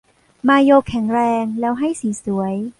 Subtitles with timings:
[0.47, 2.53] มาโยแข็งแรงแล้วให้สีสวย